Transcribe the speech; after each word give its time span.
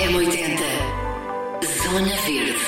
M80 0.00 0.62
Zona 1.82 2.16
Verde. 2.22 2.58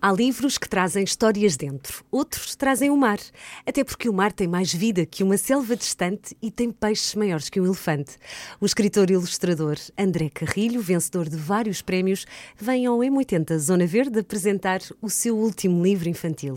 Há 0.00 0.12
livros 0.12 0.56
que 0.56 0.68
trazem 0.68 1.02
histórias 1.02 1.56
dentro, 1.56 2.04
outros 2.12 2.54
trazem 2.54 2.90
o 2.90 2.96
mar. 2.96 3.18
Até 3.66 3.82
porque 3.82 4.08
o 4.08 4.12
mar 4.12 4.32
tem 4.32 4.46
mais 4.46 4.72
vida 4.72 5.04
que 5.04 5.24
uma 5.24 5.36
selva 5.36 5.74
distante 5.74 6.36
e 6.40 6.48
tem 6.48 6.70
peixes 6.70 7.16
maiores 7.16 7.50
que 7.50 7.60
um 7.60 7.64
elefante. 7.64 8.12
O 8.60 8.66
escritor 8.66 9.10
e 9.10 9.14
ilustrador 9.14 9.76
André 9.98 10.30
Carrilho, 10.32 10.80
vencedor 10.80 11.28
de 11.28 11.36
vários 11.36 11.82
prémios, 11.82 12.24
vem 12.56 12.86
ao 12.86 12.98
M80 12.98 13.58
Zona 13.58 13.84
Verde 13.84 14.20
apresentar 14.20 14.80
o 15.02 15.10
seu 15.10 15.36
último 15.36 15.82
livro 15.82 16.08
infantil. 16.08 16.56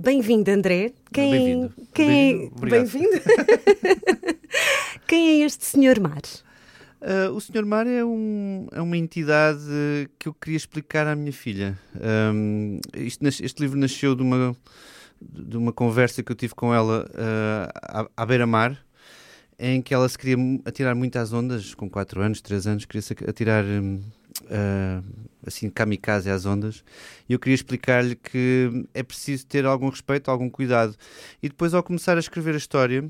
Bem-vindo, 0.00 0.50
André. 0.50 0.92
Quem, 1.12 1.30
Bem-vindo. 1.30 1.74
Quem 1.92 2.50
Bem-vindo. 2.58 3.20
Bem 3.20 4.36
Quem 5.06 5.42
é 5.42 5.44
este 5.44 5.66
Senhor 5.66 6.00
Mar? 6.00 6.22
Uh, 7.00 7.30
o 7.34 7.40
Sr. 7.40 7.64
Mar 7.64 7.86
é, 7.86 8.02
um, 8.04 8.68
é, 8.72 8.80
uma 8.80 8.96
entidade 8.96 9.60
que 10.18 10.28
eu 10.28 10.34
queria 10.34 10.56
explicar 10.56 11.06
à 11.06 11.14
minha 11.14 11.32
filha. 11.32 11.78
Um, 12.34 12.80
este 12.94 13.60
livro 13.60 13.78
nasceu 13.78 14.14
de 14.14 14.22
uma, 14.22 14.56
de 15.20 15.56
uma 15.56 15.72
conversa 15.72 16.22
que 16.22 16.32
eu 16.32 16.36
tive 16.36 16.54
com 16.54 16.72
ela 16.72 17.06
uh, 17.10 18.06
à, 18.16 18.22
à 18.22 18.26
beira-mar, 18.26 18.82
em 19.58 19.82
que 19.82 19.92
ela 19.92 20.08
se 20.08 20.16
queria 20.16 20.36
atirar 20.64 20.94
muito 20.94 21.16
às 21.16 21.32
ondas, 21.32 21.74
com 21.74 21.88
4 21.88 22.22
anos, 22.22 22.40
3 22.40 22.66
anos, 22.66 22.84
queria-se 22.86 23.12
atirar 23.28 23.64
uh, 23.64 25.04
assim, 25.46 25.68
kamikaze 25.68 26.30
às 26.30 26.46
ondas. 26.46 26.82
E 27.28 27.34
eu 27.34 27.38
queria 27.38 27.54
explicar-lhe 27.54 28.16
que 28.16 28.86
é 28.94 29.02
preciso 29.02 29.46
ter 29.46 29.66
algum 29.66 29.90
respeito, 29.90 30.30
algum 30.30 30.48
cuidado. 30.48 30.96
E 31.42 31.48
depois, 31.48 31.74
ao 31.74 31.82
começar 31.82 32.16
a 32.16 32.20
escrever 32.20 32.54
a 32.54 32.58
história 32.58 33.04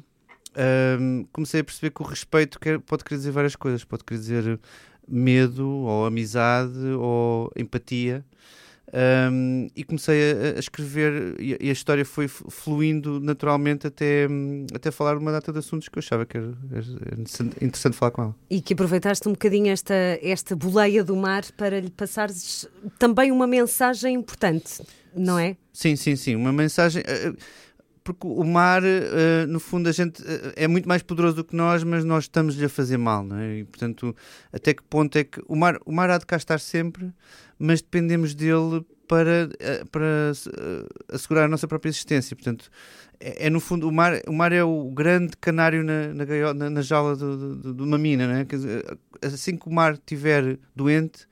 um, 0.57 1.27
comecei 1.33 1.61
a 1.61 1.65
perceber 1.65 1.91
que 1.91 2.03
o 2.03 2.05
respeito 2.05 2.59
quer, 2.59 2.79
pode 2.81 3.05
querer 3.05 3.19
dizer 3.19 3.31
várias 3.31 3.57
coisas. 3.57 3.85
Pode 3.85 4.05
querer 4.05 4.21
dizer 4.21 4.61
medo, 5.07 5.69
ou 5.69 6.07
amizade, 6.07 6.79
ou 6.99 7.53
empatia. 7.57 8.25
Um, 9.33 9.69
e 9.75 9.83
comecei 9.83 10.33
a, 10.33 10.57
a 10.57 10.59
escrever 10.61 11.35
e, 11.41 11.57
e, 11.61 11.71
a 11.71 11.73
história 11.73 12.05
foi 12.05 12.29
fluindo 12.29 13.19
naturalmente 13.19 13.85
até, 13.85 14.29
até 14.73 14.93
falar 14.93 15.19
uma 15.19 15.33
data 15.33 15.53
de 15.53 15.59
assuntos 15.59 15.89
que 15.89 15.99
eu 15.99 16.01
achava 16.01 16.25
que 16.25 16.37
era, 16.37 16.55
era 16.71 17.21
interessante 17.61 17.97
falar 17.97 18.13
com 18.13 18.23
ela. 18.23 18.37
E 18.49 18.61
que 18.61 18.75
aproveitaste 18.75 19.29
um 19.29 19.33
bocadinho 19.33 19.73
esta, 19.73 19.93
esta 20.23 20.55
boleia 20.55 21.03
do 21.03 21.17
mar 21.17 21.43
para 21.57 21.81
lhe 21.81 21.91
passares 21.91 22.69
também 22.97 23.33
uma 23.33 23.47
mensagem 23.47 24.15
importante, 24.15 24.81
não 25.13 25.37
é? 25.37 25.57
Sim, 25.73 25.97
sim, 25.97 26.15
sim. 26.15 26.37
Uma 26.37 26.53
mensagem. 26.53 27.03
Porque 28.07 28.25
o 28.25 28.45
mar, 28.45 28.85
uh, 28.85 29.49
no 29.49 29.59
fundo, 29.59 29.89
a 29.89 29.93
gente 29.93 30.23
uh, 30.23 30.53
é 30.55 30.69
muito 30.69 30.89
mais 30.89 31.03
poderoso 31.03 31.35
do 31.35 31.45
que 31.45 31.57
nós, 31.57 31.83
mas 31.83 32.05
nós 32.05 32.25
estamos-lhe 32.25 32.65
a 32.65 32.69
fazer 32.69 32.97
mal, 32.97 33.25
não 33.25 33.37
é? 33.37 33.59
E, 33.59 33.65
portanto, 33.65 34.15
até 34.53 34.73
que 34.73 34.83
ponto 34.85 35.19
é 35.19 35.25
que 35.25 35.43
o 35.49 35.57
mar, 35.57 35.77
o 35.85 35.91
mar 35.91 36.09
há 36.09 36.17
de 36.17 36.25
cá 36.25 36.37
estar 36.37 36.61
sempre, 36.61 37.13
mas 37.59 37.83
dependemos 37.83 38.33
dele 38.33 38.87
para, 39.09 39.49
uh, 39.49 39.87
para 39.91 40.31
assegurar 41.13 41.47
a 41.47 41.49
nossa 41.49 41.67
própria 41.67 41.91
existência. 41.91 42.37
Portanto, 42.37 42.71
é, 43.19 43.49
é, 43.49 43.51
no 43.51 43.59
fundo, 43.59 43.89
o 43.89 43.93
mar, 43.93 44.21
o 44.29 44.33
mar 44.33 44.53
é 44.53 44.63
o 44.63 44.89
grande 44.93 45.37
canário 45.41 45.83
na, 45.83 46.15
na, 46.15 46.55
na, 46.55 46.71
na 46.71 46.83
jaula 46.83 47.17
de, 47.17 47.75
de, 47.75 47.83
uma 47.83 47.99
mina, 47.99 48.29
não 48.29 48.35
é? 48.37 48.45
Dizer, 48.45 48.99
assim 49.21 49.57
que 49.57 49.67
o 49.67 49.73
mar 49.73 49.95
estiver 49.95 50.61
doente, 50.77 51.27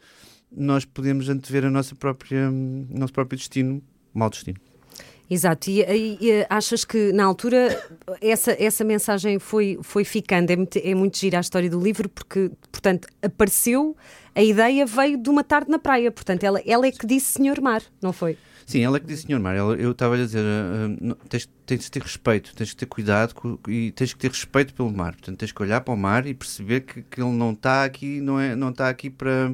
nós 0.50 0.84
podemos 0.84 1.28
antever 1.28 1.67
a 1.67 1.70
nossa 1.70 1.95
própria, 1.95 2.50
o 2.50 2.98
nosso 2.98 3.12
próprio 3.12 3.39
destino, 3.39 3.80
mau 4.12 4.28
destino. 4.28 4.58
Exato, 5.28 5.70
e, 5.70 5.80
e, 5.80 6.19
e, 6.20 6.47
achas 6.50 6.84
que 6.84 7.12
na 7.12 7.25
altura 7.25 7.83
essa, 8.20 8.55
essa 8.62 8.84
mensagem 8.84 9.39
foi, 9.39 9.78
foi 9.83 10.05
ficando? 10.05 10.50
É 10.50 10.56
muito, 10.56 10.78
é 10.78 10.94
muito 10.94 11.19
gira 11.19 11.39
a 11.39 11.41
história 11.41 11.70
do 11.70 11.80
livro, 11.80 12.08
porque, 12.08 12.50
portanto, 12.70 13.08
apareceu, 13.22 13.97
a 14.34 14.42
ideia 14.42 14.84
veio 14.84 15.17
de 15.17 15.30
uma 15.30 15.42
tarde 15.42 15.70
na 15.70 15.78
praia, 15.78 16.11
portanto, 16.11 16.45
ela, 16.45 16.61
ela 16.67 16.86
é 16.86 16.92
que 16.92 17.06
disse 17.06 17.33
Senhor 17.33 17.61
Mar, 17.61 17.83
não 18.02 18.12
foi? 18.12 18.36
Sim, 18.67 18.83
ela 18.83 18.97
é 18.97 19.00
que 19.00 19.06
disse 19.06 19.27
Senhor 19.27 19.40
Mar. 19.40 19.55
Ela, 19.55 19.74
eu 19.74 19.92
estava 19.92 20.14
a 20.14 20.18
dizer, 20.18 20.42
uh, 20.42 21.14
tens, 21.29 21.48
tens 21.67 21.80
de 21.80 21.91
ter 21.91 22.02
respeito, 22.02 22.55
tens 22.55 22.70
de 22.70 22.77
ter 22.77 22.86
cuidado 22.86 23.35
com, 23.35 23.58
e 23.68 23.92
tens 23.92 24.12
que 24.12 24.18
ter 24.18 24.30
respeito 24.30 24.73
pelo 24.73 24.91
mar. 24.91 25.12
Portanto, 25.12 25.39
tens 25.39 25.52
que 25.52 25.62
olhar 25.62 25.80
para 25.83 25.92
o 25.92 25.96
mar 25.96 26.27
e 26.27 26.33
perceber 26.33 26.80
que, 26.80 27.02
que 27.02 27.20
ele 27.20 27.33
não 27.33 27.52
está 27.52 27.85
aqui, 27.85 28.20
não, 28.20 28.41
é, 28.41 28.56
não 28.56 28.70
está 28.70 28.89
aqui 28.89 29.11
para, 29.11 29.51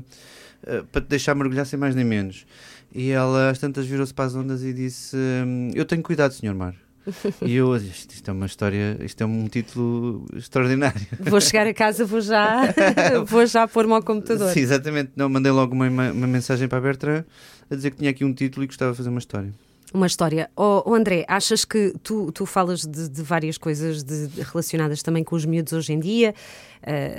uh, 0.63 0.85
para 0.93 1.01
te 1.01 1.09
deixar 1.09 1.35
mergulhar 1.35 1.67
sem 1.67 1.79
mais 1.79 1.95
nem 1.95 2.05
menos. 2.05 2.47
E 2.93 3.11
ela 3.11 3.51
às 3.51 3.59
tantas 3.59 3.87
virou-se 3.87 4.13
para 4.13 4.25
as 4.25 4.35
ondas 4.35 4.63
e 4.63 4.73
disse: 4.73 5.17
hum, 5.17 5.71
Eu 5.75 5.85
tenho 5.85 6.03
cuidado, 6.03 6.33
senhor 6.33 6.55
Mar. 6.55 6.75
e 7.43 7.55
eu, 7.55 7.75
isto, 7.77 8.13
isto, 8.13 8.29
é 8.29 8.33
uma 8.33 8.47
história, 8.47 8.99
isto 9.01 9.23
é 9.23 9.27
um 9.27 9.49
título 9.49 10.27
extraordinário. 10.35 11.01
Vou 11.21 11.41
chegar 11.41 11.67
a 11.67 11.75
casa, 11.75 12.05
vou 12.05 12.21
já, 12.21 12.63
vou 13.27 13.47
já 13.47 13.67
pôr-me 13.67 13.93
ao 13.95 14.03
computador. 14.03 14.53
Sim, 14.53 14.61
exatamente. 14.61 15.13
Não, 15.17 15.29
mandei 15.29 15.51
logo 15.51 15.75
uma, 15.75 15.89
uma 15.89 16.27
mensagem 16.27 16.69
para 16.69 16.79
a 16.79 16.81
Bertrand 16.81 17.25
a 17.71 17.75
dizer 17.75 17.91
que 17.91 17.99
tinha 17.99 18.11
aqui 18.11 18.25
um 18.25 18.33
título 18.33 18.65
e 18.65 18.67
gostava 18.67 18.93
de 18.93 18.97
fazer 18.97 19.09
uma 19.09 19.19
história. 19.19 19.53
Uma 19.93 20.07
história. 20.07 20.49
Oh, 20.55 20.83
oh 20.87 20.95
André, 20.95 21.25
achas 21.27 21.65
que 21.65 21.93
tu, 22.03 22.31
tu 22.31 22.47
falas 22.47 22.83
de, 22.83 23.09
de 23.09 23.23
várias 23.23 23.59
coisas 23.59 24.05
de, 24.05 24.29
de, 24.29 24.43
relacionadas 24.43 25.03
também 25.03 25.25
com 25.25 25.35
os 25.35 25.45
miúdos 25.45 25.73
hoje 25.73 25.93
em 25.93 25.99
dia? 25.99 26.33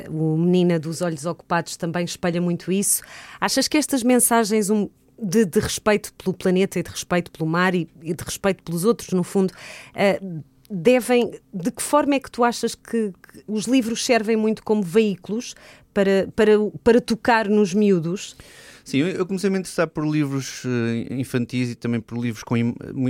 Uh, 0.08 0.34
o 0.34 0.38
Menina 0.38 0.80
dos 0.80 1.02
Olhos 1.02 1.26
Ocupados 1.26 1.76
também 1.76 2.06
espelha 2.06 2.40
muito 2.40 2.72
isso. 2.72 3.02
Achas 3.42 3.68
que 3.68 3.78
estas 3.78 4.04
mensagens 4.04 4.70
um, 4.70 4.88
de, 5.22 5.46
de, 5.46 5.60
respeito 5.60 6.14
pelo 6.14 6.36
planeta 6.36 6.80
e 6.80 6.84
de 6.84 6.90
respeito 6.90 7.32
pelo 7.32 7.50
mar 7.50 7.76
e, 7.76 7.90
e 8.02 8.14
de 8.14 8.24
respeito 8.24 8.64
pelos 8.64 8.84
outros, 8.84 9.10
no 9.12 9.24
fundo, 9.24 9.52
uh, 9.52 10.44
devem. 10.70 11.32
De 11.54 11.72
que 11.72 11.82
forma 11.82 12.16
é 12.16 12.20
que 12.20 12.32
tu 12.32 12.44
achas 12.44 12.76
que, 12.76 13.12
que, 13.12 13.44
os 13.48 13.66
livros 13.66 14.04
servem 14.04 14.36
muito 14.36 14.64
como 14.64 14.82
veículos 14.82 15.56
para, 15.94 16.28
para, 16.36 16.54
para 16.84 17.02
tocar 17.02 17.48
nos 17.48 17.74
miúdos? 17.74 18.36
Sim, 18.84 19.00
eu 19.00 19.26
comecei 19.26 19.48
a 19.48 19.52
me 19.52 19.60
interessar 19.60 19.88
por 19.88 20.06
livros 20.06 20.64
uh, 20.66 21.14
infantis 21.14 21.70
e 21.70 21.76
também 21.76 22.02
por 22.02 22.18
livros 22.18 22.44
com, 22.44 22.56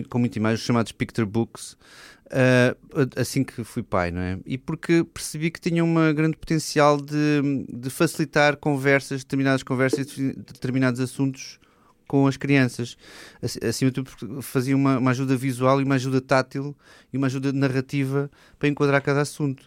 com 0.10 0.20
muita 0.20 0.38
imagem, 0.38 0.64
chamados 0.64 0.92
picture 0.92 1.26
books, 1.26 1.78
uh, 2.28 3.10
assim 3.16 3.44
que 3.44 3.64
fui 3.64 3.82
pai, 3.82 4.12
não 4.12 4.22
é? 4.22 4.38
E 4.46 4.58
porque 4.58 5.04
percebi 5.04 5.50
que 5.50 5.62
tinha 5.62 5.84
um 5.84 5.94
grande 6.14 6.36
potencial 6.36 6.98
de, 6.98 7.66
de 7.70 7.90
facilitar 7.90 8.58
conversas, 8.58 9.24
determinadas 9.24 9.64
conversas 9.64 10.08
determinados 10.18 11.00
assuntos 11.00 11.58
com 12.12 12.28
as 12.28 12.36
crianças. 12.36 12.98
Acima 13.42 13.90
de 13.90 14.04
tudo, 14.04 14.42
fazia 14.42 14.76
uma, 14.76 14.98
uma, 14.98 15.12
ajuda 15.12 15.34
visual 15.38 15.80
e 15.80 15.86
uma 15.86 15.96
ajuda 15.96 16.20
tátil 16.20 16.76
e 17.14 17.16
uma 17.16 17.28
ajuda 17.28 17.54
narrativa 17.54 18.30
para 18.60 18.68
enquadrar 18.68 19.02
cada 19.02 19.22
assunto. 19.22 19.66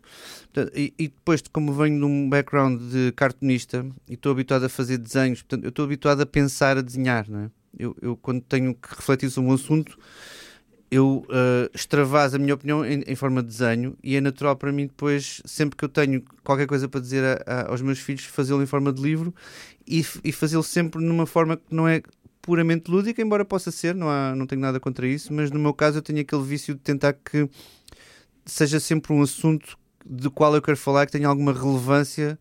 E, 0.75 0.93
e 0.99 1.09
depois, 1.09 1.43
como 1.50 1.72
venho 1.72 1.99
de 2.00 2.05
um 2.05 2.28
background 2.28 2.82
de 2.82 3.12
cartunista 3.12 3.87
e 4.06 4.12
estou 4.12 4.31
habituado 4.31 4.65
a 4.65 4.69
fazer 4.69 4.99
desenhos, 4.99 5.41
portanto, 5.41 5.65
eu 5.65 5.71
estou 5.71 5.87
habituado 5.87 6.21
a 6.21 6.27
pensar, 6.27 6.77
a 6.77 6.82
desenhar. 6.82 7.25
Não 7.31 7.44
é? 7.44 7.50
eu, 7.78 7.97
eu, 8.03 8.15
quando 8.15 8.43
tenho 8.43 8.75
que 8.75 8.94
refletir 8.94 9.31
sobre 9.31 9.50
um 9.50 9.55
assunto, 9.55 9.99
eu 10.91 11.26
uh, 11.28 11.71
extravaso 11.75 12.37
a 12.37 12.38
minha 12.38 12.53
opinião 12.53 12.84
em, 12.84 13.03
em, 13.06 13.16
forma 13.16 13.43
de 13.43 13.49
desenho 13.49 13.97
e 14.03 14.16
é 14.16 14.21
natural 14.21 14.55
para 14.55 14.71
mim 14.71 14.87
depois, 14.87 15.41
sempre 15.47 15.78
que 15.78 15.84
eu 15.84 15.88
tenho 15.88 16.22
qualquer 16.44 16.66
coisa 16.66 16.87
para 16.88 17.00
dizer 17.00 17.25
a, 17.25 17.53
a, 17.53 17.71
aos 17.71 17.81
meus 17.81 17.99
filhos, 17.99 18.26
fazê-lo 18.26 18.62
em 18.62 18.66
forma 18.66 18.93
de 18.93 19.00
livro 19.03 19.34
e, 19.87 20.05
e 20.22 20.32
fazê-lo 20.32 20.62
sempre 20.62 21.05
numa 21.05 21.26
forma 21.26 21.56
que 21.56 21.75
não 21.75 21.87
é 21.87 22.03
puramente 22.44 22.91
lúdica, 22.91 23.22
embora 23.22 23.43
possa 23.43 23.71
ser, 23.71 23.94
não, 23.94 24.09
há, 24.09 24.37
não 24.37 24.47
tenho 24.47 24.60
nada 24.60 24.78
contra 24.78 25.06
isso, 25.06 25.32
mas 25.32 25.50
no 25.50 25.59
meu 25.59 25.72
caso 25.72 25.99
eu 25.99 26.03
tenho 26.03 26.21
aquele 26.21 26.43
vício 26.43 26.75
de 26.75 26.81
tentar 26.81 27.15
que 27.15 27.49
seja 28.44 28.78
sempre 28.78 29.15
um 29.15 29.22
assunto 29.22 29.78
do 30.05 30.31
qual 30.31 30.55
eu 30.55 30.60
quero 30.60 30.77
falar, 30.77 31.06
que 31.06 31.12
tenha 31.12 31.27
alguma 31.27 31.55
relevância 31.55 32.38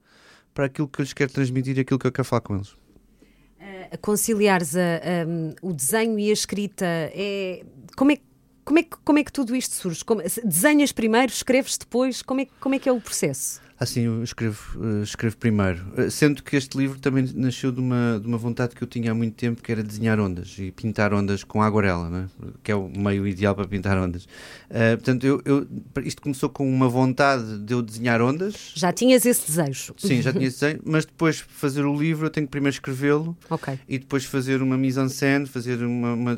para 0.53 0.65
aquilo 0.65 0.89
que 0.89 0.99
eu 0.99 1.03
lhes 1.03 1.13
quero 1.13 1.31
transmitir 1.31 1.77
e 1.77 1.79
aquilo 1.81 1.97
que 1.97 2.05
eu 2.05 2.11
quero 2.11 2.27
falar 2.27 2.41
com 2.41 2.55
eles. 2.55 2.71
Uh, 2.71 3.97
conciliares 4.01 4.75
a, 4.75 5.25
um, 5.25 5.55
o 5.61 5.71
desenho 5.71 6.19
e 6.19 6.29
a 6.29 6.33
escrita, 6.33 6.85
é, 6.85 7.63
como, 7.95 8.11
é, 8.11 8.17
como, 8.65 8.79
é, 8.79 8.85
como 9.05 9.19
é 9.19 9.23
que 9.23 9.31
tudo 9.31 9.55
isto 9.55 9.73
surge? 9.73 10.03
Como, 10.03 10.21
desenhas 10.43 10.91
primeiro, 10.91 11.31
escreves 11.31 11.77
depois? 11.77 12.21
Como 12.21 12.41
é, 12.41 12.47
como 12.59 12.75
é 12.75 12.79
que 12.79 12.89
é 12.89 12.91
o 12.91 12.99
processo? 12.99 13.62
Assim, 13.83 14.03
eu 14.03 14.23
escrevo, 14.23 14.79
uh, 14.79 15.03
escrevo 15.03 15.35
primeiro. 15.35 15.83
Uh, 15.97 16.09
sendo 16.09 16.41
que 16.41 16.56
este 16.56 16.77
livro 16.77 17.01
também 17.01 17.30
nasceu 17.35 17.69
de 17.69 17.81
uma, 17.81 18.18
de 18.18 18.25
uma 18.25 18.38
vontade 18.38 18.74
que 18.74 18.81
eu 18.81 18.88
tinha 18.88 19.12
há 19.12 19.13
muito 19.13 19.35
tempo, 19.35 19.62
que 19.62 19.69
era 19.69 19.83
desenhar 19.83 20.21
ondas 20.21 20.56
e 20.57 20.71
pintar 20.71 21.13
ondas 21.13 21.44
com 21.44 21.62
aguarela, 21.62 22.09
né? 22.09 22.30
que 22.63 22.71
é 22.71 22.75
o 22.75 22.88
meio 22.88 23.27
ideal 23.27 23.53
para 23.53 23.68
pintar 23.68 23.97
ondas. 23.97 24.24
Uh, 24.24 24.95
portanto, 24.95 25.25
eu, 25.25 25.41
eu, 25.44 25.68
isto 26.06 26.21
começou 26.21 26.50
com 26.50 26.65
uma 26.65 26.88
vontade 26.88 27.59
de 27.59 27.74
eu 27.74 27.81
desenhar 27.81 28.21
ondas. 28.21 28.71
Já 28.74 28.94
tinhas 28.94 29.25
esse 29.25 29.47
desejo? 29.47 29.94
Sim, 29.97 30.21
já 30.21 30.31
tinha 30.31 30.47
esse 30.47 30.62
desejo, 30.62 30.81
mas 30.85 31.03
depois 31.03 31.35
de 31.35 31.44
fazer 31.44 31.83
o 31.83 31.94
livro 31.94 32.27
eu 32.27 32.30
tenho 32.30 32.47
que 32.47 32.51
primeiro 32.51 32.74
escrevê-lo 32.74 33.35
okay. 33.50 33.77
e 33.85 34.00
depois 34.00 34.24
fazer 34.24 34.62
uma 34.62 34.77
mise 34.77 34.97
en 34.97 35.09
scène, 35.09 35.45
fazer 35.45 35.83
uma, 35.83 36.13
uma 36.13 36.38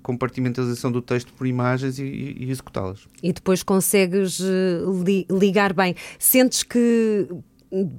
compartimentalização 0.00 0.92
do 0.92 1.02
texto 1.02 1.32
por 1.32 1.44
imagens 1.44 1.98
e, 1.98 2.04
e, 2.04 2.44
e 2.44 2.50
executá-las. 2.52 3.00
E 3.20 3.32
depois 3.32 3.64
consegues 3.64 4.38
li, 5.04 5.26
ligar 5.28 5.72
bem. 5.72 5.96
Sentes 6.20 6.62
que 6.62 6.83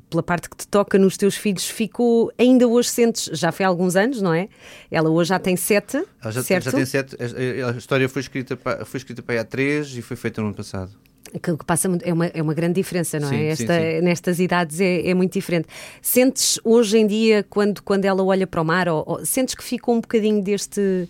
pela 0.09 0.23
parte 0.23 0.49
que 0.49 0.55
te 0.55 0.67
toca 0.67 0.97
nos 0.97 1.17
teus 1.17 1.35
filhos, 1.35 1.65
ficou, 1.67 2.31
ainda 2.37 2.65
hoje 2.67 2.89
sentes, 2.89 3.29
já 3.37 3.51
foi 3.51 3.65
há 3.65 3.69
alguns 3.69 3.95
anos, 3.95 4.21
não 4.21 4.33
é? 4.33 4.47
Ela 4.89 5.09
hoje 5.09 5.29
já 5.29 5.39
tem 5.39 5.57
sete, 5.57 5.97
Ela 6.21 6.31
já, 6.31 6.41
certo? 6.43 6.63
já 6.63 6.71
tem 6.71 6.85
sete, 6.85 7.17
a 7.21 7.77
história 7.77 8.07
foi 8.07 8.21
escrita, 8.21 8.57
foi 8.85 8.97
escrita 8.97 9.21
para 9.21 9.35
aí 9.35 9.39
há 9.39 9.43
três 9.43 9.95
e 9.97 10.01
foi 10.01 10.15
feita 10.15 10.39
no 10.41 10.47
ano 10.47 10.55
passado. 10.55 10.91
que, 11.33 11.57
que 11.57 11.65
passa 11.65 11.89
muito, 11.89 12.03
é 12.07 12.13
uma, 12.13 12.27
é 12.27 12.41
uma 12.41 12.53
grande 12.53 12.75
diferença, 12.75 13.19
não 13.19 13.27
Sim, 13.27 13.35
é? 13.35 13.55
sim, 13.55 13.63
Esta, 13.63 13.73
sim. 13.73 14.01
Nestas 14.01 14.39
idades 14.39 14.79
é, 14.79 15.07
é 15.09 15.13
muito 15.13 15.33
diferente. 15.33 15.67
Sentes 16.01 16.57
hoje 16.63 16.97
em 16.97 17.05
dia, 17.05 17.45
quando, 17.49 17.83
quando 17.83 18.05
ela 18.05 18.23
olha 18.23 18.47
para 18.47 18.61
o 18.61 18.65
mar, 18.65 18.87
ou, 18.87 19.03
ou 19.05 19.25
sentes 19.25 19.55
que 19.55 19.63
fica 19.63 19.91
um 19.91 19.99
bocadinho 19.99 20.41
deste 20.41 21.05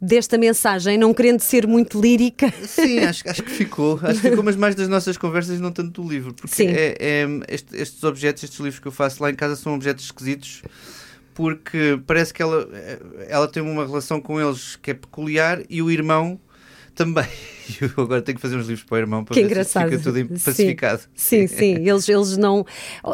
desta 0.00 0.38
mensagem, 0.38 0.96
não 0.98 1.12
querendo 1.12 1.40
ser 1.40 1.66
muito 1.66 2.00
lírica. 2.00 2.52
Sim, 2.66 3.00
acho, 3.00 3.28
acho 3.28 3.42
que 3.42 3.50
ficou. 3.50 3.98
Acho 4.02 4.20
que 4.20 4.30
ficou, 4.30 4.44
mas 4.44 4.56
mais 4.56 4.74
das 4.74 4.88
nossas 4.88 5.16
conversas, 5.16 5.60
não 5.60 5.70
tanto 5.72 6.02
do 6.02 6.08
livro. 6.08 6.32
Porque 6.34 6.62
é, 6.62 6.96
é- 6.98 7.26
este- 7.48 7.76
estes 7.76 8.02
objetos, 8.04 8.42
estes 8.44 8.58
livros 8.60 8.78
que 8.80 8.86
eu 8.88 8.92
faço 8.92 9.22
lá 9.22 9.30
em 9.30 9.34
casa 9.34 9.56
são 9.56 9.74
objetos 9.74 10.04
esquisitos. 10.04 10.62
Porque 11.34 12.00
parece 12.06 12.32
que 12.32 12.40
ela, 12.40 12.66
ela 13.28 13.46
tem 13.46 13.62
uma 13.62 13.84
relação 13.84 14.20
com 14.20 14.40
eles 14.40 14.76
que 14.76 14.90
é 14.92 14.94
peculiar 14.94 15.60
e 15.68 15.82
o 15.82 15.90
irmão 15.90 16.40
também. 16.96 17.26
E 17.68 17.76
eu 17.84 18.04
agora 18.04 18.22
tenho 18.22 18.34
que 18.36 18.42
fazer 18.42 18.56
uns 18.56 18.66
livros 18.66 18.84
para 18.84 18.94
o 18.96 18.98
irmão 18.98 19.24
para 19.24 19.34
Que 19.34 19.40
ver 19.42 19.46
engraçado. 19.46 19.84
se 19.84 19.90
fica 19.98 20.02
tudo 20.02 20.18
em- 20.18 20.36
Sim. 20.36 20.44
pacificado. 20.44 21.02
Sim, 21.14 21.46
sim, 21.48 21.74
eles, 21.88 22.08
eles 22.08 22.36
não. 22.36 22.64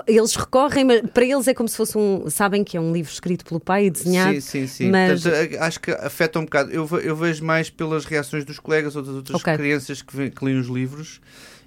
Eles 0.06 0.34
recorrem, 0.34 0.84
mas 0.84 1.02
para 1.10 1.24
eles 1.24 1.46
é 1.48 1.52
como 1.54 1.68
se 1.68 1.76
fosse 1.76 1.98
um. 1.98 2.30
Sabem 2.30 2.62
que 2.64 2.76
é 2.76 2.80
um 2.80 2.92
livro 2.92 3.12
escrito 3.12 3.44
pelo 3.44 3.60
pai 3.60 3.86
e 3.86 3.90
desenhado. 3.90 4.34
Sim, 4.34 4.40
sim, 4.40 4.66
sim. 4.66 4.90
Mas- 4.90 5.22
Portanto, 5.22 5.56
acho 5.60 5.80
que 5.80 5.90
afeta 5.90 6.38
um 6.38 6.44
bocado. 6.44 6.70
Eu, 6.70 6.88
eu 7.00 7.16
vejo 7.16 7.44
mais 7.44 7.68
pelas 7.68 8.04
reações 8.04 8.44
dos 8.44 8.58
colegas 8.58 8.94
ou 8.96 9.02
das 9.02 9.14
outras 9.14 9.40
Ok. 9.40 9.56
crianças 9.56 10.00
que, 10.00 10.30
que 10.30 10.44
leem 10.44 10.58
os 10.58 10.68
livros 10.68 11.20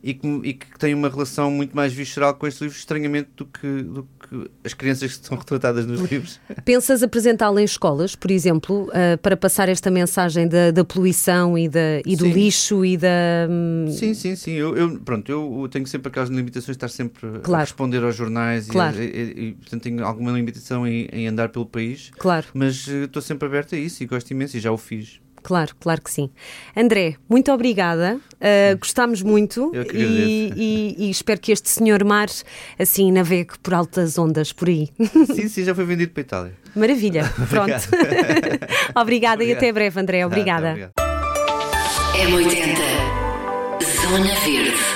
e 0.07 0.13
que, 0.13 0.27
e 0.43 0.53
que 0.53 0.77
têm 0.77 0.93
uma 0.93 1.09
relação 1.09 1.49
muito 1.49 1.75
mais 1.75 1.91
visceral 1.91 2.35
com 2.35 2.45
estes 2.45 2.61
livros, 2.61 2.79
estranhamente, 2.79 3.29
do 3.35 3.43
que, 3.43 3.81
do 3.81 4.03
que 4.03 4.51
as 4.63 4.71
crianças 4.75 5.17
que 5.17 5.25
são 5.25 5.35
retratadas 5.39 5.87
nos 5.87 5.99
livros. 6.11 6.39
Pensas 6.63 7.01
apresentá-lo 7.01 7.59
em 7.59 7.63
escolas, 7.63 8.15
por 8.15 8.29
exemplo, 8.29 8.87
ah, 8.93 9.17
para 9.17 9.35
passar 9.35 9.67
esta 9.67 9.89
mensagem 9.89 10.47
da, 10.47 10.69
da 10.69 10.85
poluição 10.85 11.57
e, 11.57 11.67
da, 11.67 12.01
e 12.05 12.15
do 12.15 12.25
Sim. 12.25 12.31
lixo 12.33 12.85
e 12.85 12.97
da. 12.97 13.07
hum, 13.49 13.87
Sim, 13.89 14.13
sim, 14.13 14.35
sim. 14.35 14.51
Eu, 14.51 14.77
eu- 14.77 14.99
pronto, 14.99 15.31
eu 15.31 15.67
tenho 15.71 15.87
sempre 15.87 16.09
aquelas 16.09 16.29
limitações 16.29 16.77
de 16.77 16.85
estar 16.85 16.89
sempre 16.89 17.27
Claro. 17.41 17.61
a 17.61 17.65
responder 17.65 18.03
aos 18.03 18.15
jornais 18.15 18.67
e- 18.67 18.71
Claro. 18.71 19.01
e, 19.01 19.05
e- 19.07 19.47
e, 19.47 19.51
portanto, 19.53 19.81
tenho 19.81 20.05
alguma 20.05 20.31
limitação 20.31 20.85
em, 20.87 21.07
em 21.11 21.27
andar 21.27 21.49
pelo 21.49 21.65
país. 21.65 22.11
Claro, 22.19 22.45
Mas 22.53 22.87
eh, 22.87 23.05
estou 23.05 23.23
sempre 23.23 23.47
aberto 23.47 23.73
a 23.73 23.77
isso 23.79 24.03
e 24.03 24.05
gosto 24.05 24.29
imenso 24.29 24.55
e 24.55 24.59
já 24.59 24.71
o 24.71 24.77
fiz. 24.77 25.19
Claro, 25.45 25.75
claro 25.79 26.01
que 26.01 26.11
sim. 26.11 26.29
André, 26.75 27.15
muito 27.29 27.51
obrigada. 27.51 28.19
Ah, 28.41 28.75
gostámos 28.79 29.21
muito 29.21 29.71
Eu 29.73 29.85
que 29.85 29.97
e, 29.97 30.53
e- 30.55 30.95
e 31.05 31.09
espero 31.09 31.39
que 31.39 31.51
este 31.51 31.69
senhor 31.69 32.03
mar 32.03 32.27
assim 32.79 33.11
navegue 33.11 33.53
por 33.61 33.73
altas 33.73 34.17
ondas 34.17 34.51
por 34.51 34.67
aí. 34.67 34.89
sim, 35.33 35.47
sim, 35.47 35.63
já 35.63 35.73
foi 35.75 35.85
vendido 35.85 36.11
para 36.11 36.21
a 36.21 36.25
Itália. 36.25 36.53
Maravilha. 36.75 37.23
Pronto. 37.49 37.71
Obrigada 38.95 39.43
e 39.43 39.53
até 39.53 39.71
breve, 39.71 39.99
André. 39.99 40.21
Ah, 40.21 40.21
tá, 40.23 40.27
Obrigada. 40.27 40.69
obrigado. 40.71 40.91
M80 42.15 42.77
Zona 44.01 44.35
Verde 44.45 44.94